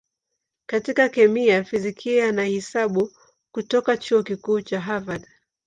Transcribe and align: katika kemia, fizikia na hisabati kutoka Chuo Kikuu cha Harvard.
katika 0.65 1.09
kemia, 1.09 1.63
fizikia 1.63 2.31
na 2.31 2.43
hisabati 2.43 3.15
kutoka 3.53 3.97
Chuo 3.97 4.23
Kikuu 4.23 4.61
cha 4.61 4.81
Harvard. 4.81 5.27